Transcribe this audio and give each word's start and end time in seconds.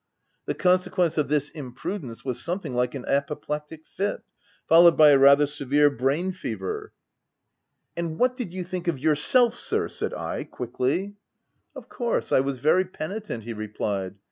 The 0.47 0.55
consequence 0.55 1.19
of 1.19 1.27
this 1.27 1.49
imprudence 1.51 2.25
was 2.25 2.41
some 2.43 2.59
thing 2.59 2.73
like 2.73 2.95
an 2.95 3.05
apoplectic 3.05 3.85
fit, 3.85 4.23
followed 4.67 4.97
by 4.97 5.09
a 5.09 5.17
rather 5.19 5.45
severe 5.45 5.91
brain 5.91 6.31
fever 6.31 6.91
—"48 7.95 7.95
THE 7.95 8.01
TENANT" 8.01 8.11
And 8.11 8.19
what 8.19 8.35
did 8.35 8.51
you 8.51 8.63
think 8.63 8.87
of 8.87 8.97
yourself, 8.97 9.53
sir?" 9.53 9.87
said 9.89 10.15
I, 10.15 10.45
quickly." 10.45 11.17
Of 11.75 11.87
course, 11.87 12.31
I 12.31 12.39
was 12.39 12.57
very 12.57 12.85
penitent/' 12.85 13.43
he 13.43 13.53
replied. 13.53 14.15